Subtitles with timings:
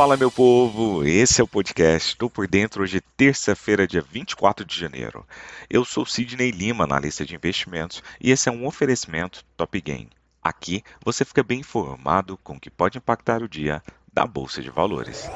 [0.00, 1.04] Fala, meu povo!
[1.04, 5.26] Esse é o podcast Estou por Dentro, hoje, terça-feira, dia 24 de janeiro.
[5.68, 10.08] Eu sou Sidney Lima, analista de investimentos, e esse é um oferecimento Top Game.
[10.42, 14.70] Aqui você fica bem informado com o que pode impactar o dia da Bolsa de
[14.70, 15.28] Valores.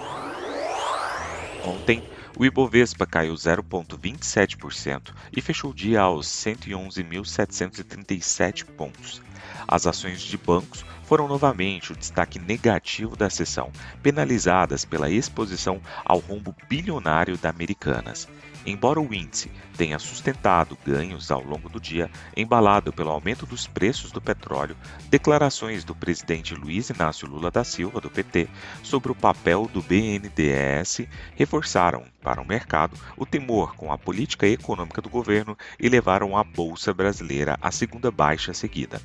[1.63, 2.03] Ontem,
[2.35, 9.21] o Ibovespa caiu 0,27% e fechou o dia aos 111.737 pontos.
[9.67, 13.71] As ações de bancos foram novamente o destaque negativo da sessão,
[14.03, 18.29] penalizadas pela exposição ao rombo bilionário da Americanas.
[18.67, 24.11] Embora o índice tenha sustentado ganhos ao longo do dia, embalado pelo aumento dos preços
[24.11, 24.75] do petróleo,
[25.11, 28.49] declarações do presidente Luiz Inácio Lula da Silva, do PT,
[28.83, 31.07] sobre o papel do BNDES
[31.37, 36.43] reforçaram para o mercado o temor com a política econômica do governo e levaram a
[36.43, 38.99] Bolsa Brasileira à segunda baixa seguida.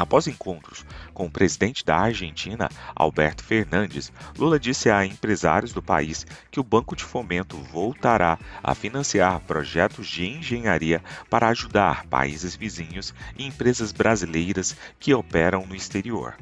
[0.00, 6.26] Após encontros com o presidente da Argentina, Alberto Fernandes, Lula disse a empresários do país
[6.50, 13.12] que o Banco de Fomento voltará a financiar projetos de engenharia para ajudar países vizinhos
[13.36, 16.34] e empresas brasileiras que operam no exterior.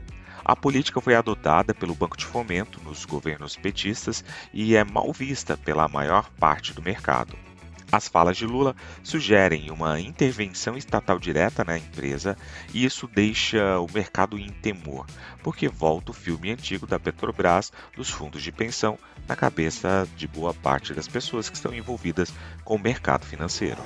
[0.44, 5.56] A política foi adotada pelo Banco de Fomento nos governos petistas e é mal vista
[5.56, 7.47] pela maior parte do mercado.
[7.90, 12.36] As falas de Lula sugerem uma intervenção estatal direta na empresa
[12.74, 15.06] e isso deixa o mercado em temor,
[15.42, 20.52] porque volta o filme antigo da Petrobras dos fundos de pensão na cabeça de boa
[20.52, 23.80] parte das pessoas que estão envolvidas com o mercado financeiro.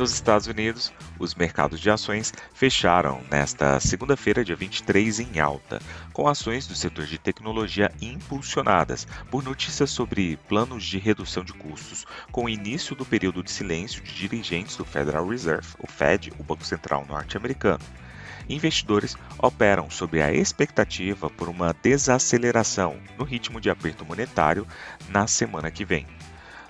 [0.00, 5.78] Nos Estados Unidos, os mercados de ações fecharam nesta segunda-feira, dia 23, em alta,
[6.14, 12.06] com ações do setor de tecnologia impulsionadas por notícias sobre planos de redução de custos,
[12.32, 16.42] com o início do período de silêncio de dirigentes do Federal Reserve, o Fed, o
[16.42, 17.84] Banco Central norte-americano.
[18.48, 24.66] Investidores operam sobre a expectativa por uma desaceleração no ritmo de aperto monetário
[25.10, 26.06] na semana que vem.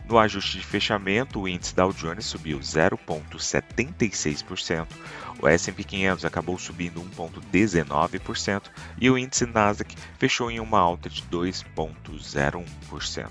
[0.09, 4.87] No ajuste de fechamento, o índice Dow Jones subiu 0,76%,
[5.41, 8.63] o S&P 500 acabou subindo 1,19%
[9.01, 13.31] e o índice Nasdaq fechou em uma alta de 2,01%.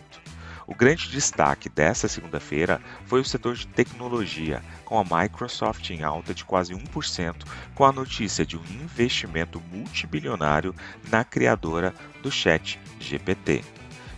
[0.70, 6.32] O grande destaque dessa segunda-feira foi o setor de tecnologia, com a Microsoft em alta
[6.32, 7.44] de quase 1%,
[7.74, 10.76] com a notícia de um investimento multibilionário
[11.10, 11.92] na criadora
[12.22, 13.64] do Chat GPT.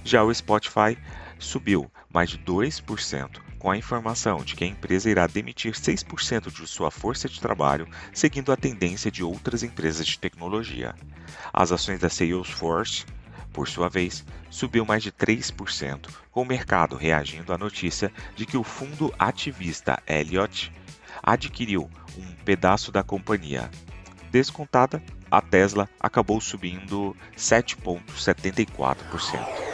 [0.03, 0.97] Já o Spotify
[1.41, 6.65] subiu mais de 2%, com a informação de que a empresa irá demitir 6% de
[6.67, 10.95] sua força de trabalho, seguindo a tendência de outras empresas de tecnologia.
[11.51, 13.05] As ações da Salesforce,
[13.51, 18.57] por sua vez, subiu mais de 3%, com o mercado reagindo à notícia de que
[18.57, 20.71] o fundo ativista Elliott
[21.21, 23.69] adquiriu um pedaço da companhia.
[24.31, 29.70] Descontada, a Tesla acabou subindo 7,74%.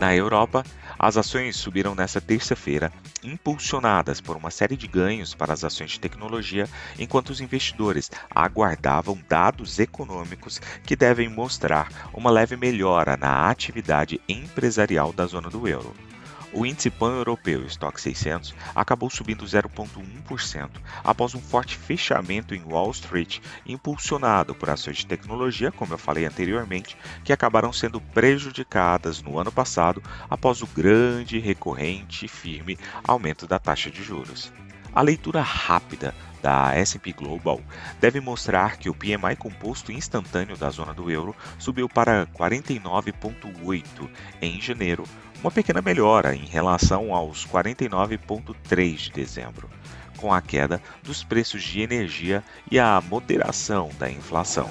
[0.00, 0.62] Na Europa,
[0.96, 2.92] as ações subiram nesta terça-feira,
[3.22, 9.18] impulsionadas por uma série de ganhos para as ações de tecnologia, enquanto os investidores aguardavam
[9.28, 16.07] dados econômicos que devem mostrar uma leve melhora na atividade empresarial da zona do euro.
[16.50, 20.70] O índice pan-europeu, estoque 600, acabou subindo 0,1%
[21.04, 26.24] após um forte fechamento em Wall Street, impulsionado por ações de tecnologia, como eu falei
[26.24, 33.46] anteriormente, que acabaram sendo prejudicadas no ano passado após o grande, recorrente e firme aumento
[33.46, 34.50] da taxa de juros.
[34.94, 37.60] A leitura rápida da S&P Global
[38.00, 44.08] deve mostrar que o PMI composto instantâneo da zona do euro subiu para 49.8
[44.40, 45.04] em janeiro,
[45.40, 49.70] uma pequena melhora em relação aos 49,3 de dezembro,
[50.16, 54.68] com a queda dos preços de energia e a moderação da inflação.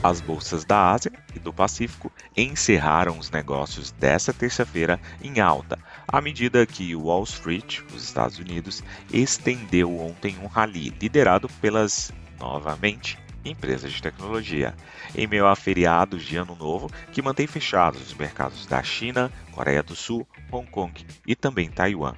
[0.00, 6.20] As bolsas da Ásia e do Pacífico encerraram os negócios desta terça-feira em alta, à
[6.20, 8.82] medida que Wall Street, os Estados Unidos,
[9.12, 13.18] estendeu ontem um rally liderado pelas, novamente,
[13.50, 14.74] empresas de tecnologia,
[15.14, 19.82] em meio a feriados de Ano Novo que mantém fechados os mercados da China, Coreia
[19.82, 22.14] do Sul, Hong Kong e também Taiwan.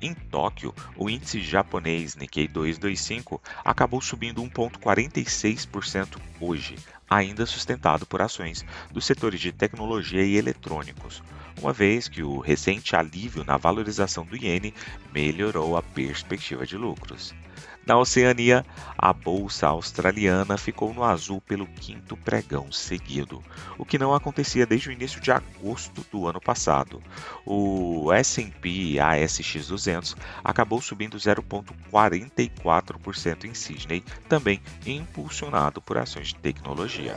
[0.00, 6.76] Em Tóquio, o índice japonês Nikkei 225 acabou subindo 1,46% hoje,
[7.08, 11.22] ainda sustentado por ações dos setores de tecnologia e eletrônicos,
[11.62, 14.74] uma vez que o recente alívio na valorização do iene
[15.14, 17.34] melhorou a perspectiva de lucros.
[17.86, 18.66] Na Oceania,
[18.98, 23.40] a bolsa australiana ficou no azul pelo quinto pregão seguido,
[23.78, 27.00] o que não acontecia desde o início de agosto do ano passado.
[27.44, 37.16] O S&P ASX 200 acabou subindo 0,44% em Sydney, também impulsionado por ações de tecnologia.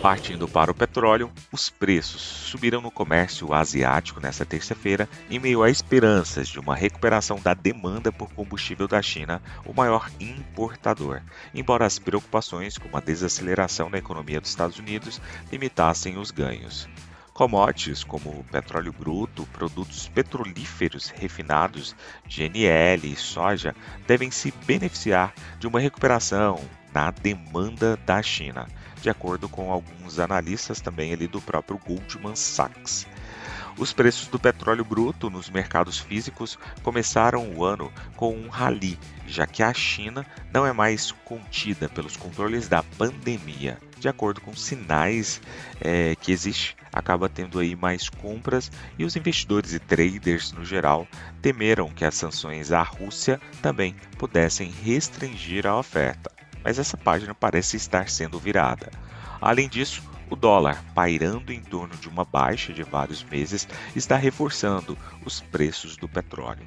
[0.00, 5.70] Partindo para o petróleo, os preços subiram no comércio asiático nesta terça-feira em meio a
[5.70, 11.22] esperanças de uma recuperação da demanda por combustível da China, o maior importador,
[11.52, 15.20] embora as preocupações com uma desaceleração na economia dos Estados Unidos
[15.50, 16.88] limitassem os ganhos.
[17.32, 21.94] Commodities como petróleo bruto, produtos petrolíferos refinados,
[22.26, 23.74] GNL e soja
[24.06, 26.58] devem se beneficiar de uma recuperação
[26.94, 28.66] na demanda da China,
[29.00, 33.06] de acordo com alguns analistas também ali do próprio Goldman Sachs.
[33.78, 39.46] Os preços do petróleo bruto nos mercados físicos começaram o ano com um rally, já
[39.46, 43.78] que a China não é mais contida pelos controles da pandemia.
[43.98, 45.42] De acordo com sinais
[45.80, 51.06] é, que existe, acaba tendo aí mais compras e os investidores e traders no geral
[51.42, 56.30] temeram que as sanções à Rússia também pudessem restringir a oferta
[56.66, 58.90] mas essa página parece estar sendo virada.
[59.40, 64.98] Além disso, o dólar, pairando em torno de uma baixa de vários meses, está reforçando
[65.24, 66.66] os preços do petróleo.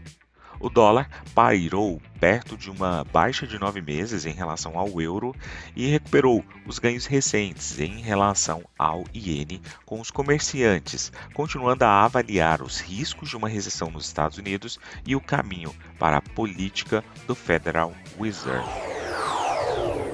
[0.57, 5.35] O dólar pairou perto de uma baixa de nove meses em relação ao euro
[5.75, 12.61] e recuperou os ganhos recentes em relação ao iene, com os comerciantes continuando a avaliar
[12.61, 17.35] os riscos de uma recessão nos Estados Unidos e o caminho para a política do
[17.35, 18.98] Federal Reserve.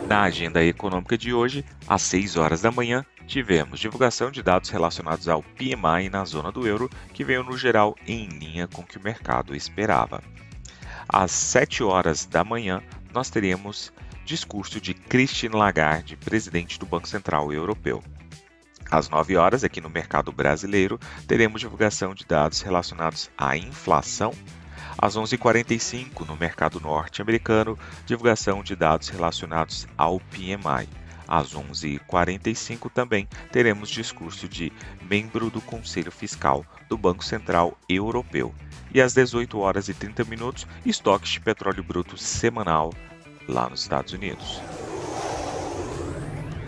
[0.08, 5.28] Na agenda econômica de hoje, às 6 horas da manhã, tivemos divulgação de dados relacionados
[5.28, 8.98] ao PMI na zona do euro, que veio no geral em linha com o que
[9.00, 10.22] o mercado esperava.
[11.10, 13.92] Às 7 horas da manhã, nós teremos
[14.24, 18.04] discurso de Christine Lagarde, presidente do Banco Central Europeu.
[18.92, 24.32] Às 9 horas, aqui no mercado brasileiro, teremos divulgação de dados relacionados à inflação
[24.98, 30.88] às 11h45, no mercado norte-americano, divulgação de dados relacionados ao PMI.
[31.28, 34.72] Às 11h45 também teremos discurso de
[35.02, 38.54] membro do Conselho Fiscal do Banco Central Europeu.
[38.94, 42.94] E às 18 horas e 30 minutos, estoques de petróleo bruto semanal
[43.48, 44.62] lá nos Estados Unidos.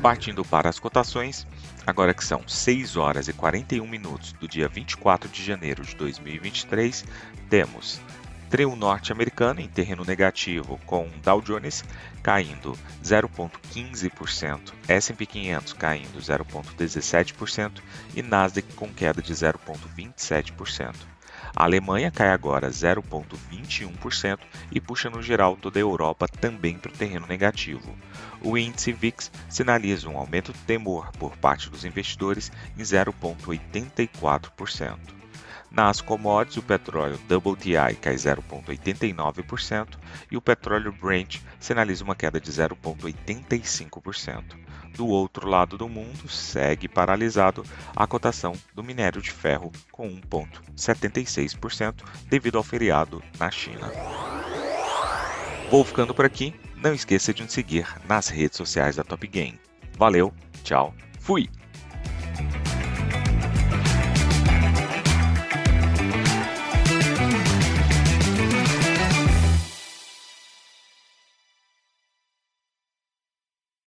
[0.01, 1.47] Partindo para as cotações,
[1.87, 7.05] agora que são 6 horas e 41 minutos do dia 24 de janeiro de 2023,
[7.49, 8.01] temos
[8.49, 11.85] trio norte-americano em terreno negativo, com Dow Jones
[12.21, 17.81] caindo 0,15%, S&P 500 caindo 0,17%
[18.13, 21.16] e Nasdaq com queda de 0,27%.
[21.55, 24.39] A Alemanha cai agora 0,21%
[24.71, 27.95] e puxa no geral toda a Europa também para o terreno negativo.
[28.41, 34.97] O índice VIX sinaliza um aumento de temor por parte dos investidores em 0,84%.
[35.69, 39.97] Nas commodities, o petróleo WTI cai 0,89%
[40.31, 44.66] e o petróleo Brent sinaliza uma queda de 0,85%.
[44.95, 47.63] Do outro lado do mundo, segue paralisado
[47.95, 53.91] a cotação do minério de ferro com 1,76% devido ao feriado na China.
[55.69, 56.53] Vou ficando por aqui.
[56.77, 59.59] Não esqueça de nos seguir nas redes sociais da Top Game.
[59.97, 60.31] Valeu,
[60.63, 61.49] tchau, fui!